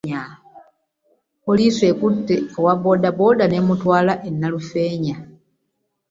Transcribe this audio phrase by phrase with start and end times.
[1.43, 5.15] Poolisi ekutte owa boodabooda n'emutwala e Nalufeenya.